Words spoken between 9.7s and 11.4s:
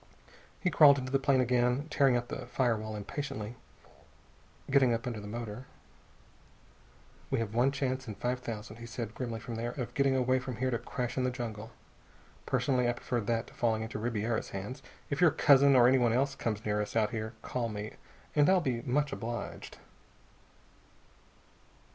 "of getting away from here to crash in the